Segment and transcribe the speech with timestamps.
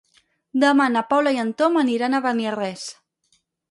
[0.63, 2.93] Demà na Paula i en Tom aniran a Beniarrés.